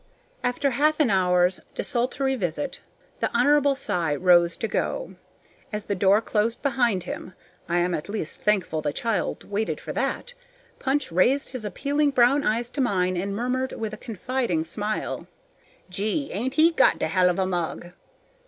[0.43, 2.81] After half an hour's desultory visit,
[3.19, 3.75] the Hon.
[3.75, 5.13] Cy rose to go.
[5.71, 7.35] As the door closed behind him
[7.69, 10.33] (I am at least thankful the child waited for that),
[10.79, 15.27] Punch raised his appealing brown eyes to mine and murmured, with a confiding smile:
[15.87, 16.31] "Gee!
[16.31, 17.91] ain't he got de hell of a mug?"